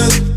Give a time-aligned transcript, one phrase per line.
[0.00, 0.29] good.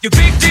[0.00, 0.47] You big